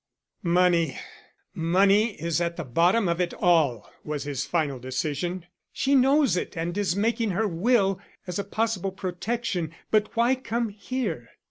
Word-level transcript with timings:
"Money! 0.41 0.97
money 1.53 2.19
is 2.19 2.41
at 2.41 2.55
the 2.55 2.63
bottom 2.63 3.07
of 3.07 3.21
it 3.21 3.35
all," 3.35 3.87
was 4.03 4.23
his 4.23 4.47
final 4.47 4.79
decision. 4.79 5.45
"She 5.71 5.93
knows 5.93 6.35
it 6.35 6.57
and 6.57 6.75
is 6.75 6.95
making 6.95 7.29
her 7.29 7.47
will, 7.47 8.01
as 8.25 8.39
a 8.39 8.43
possible 8.43 8.91
protection. 8.91 9.75
But 9.91 10.15
why 10.15 10.33
come 10.33 10.69
here?" 10.69 11.29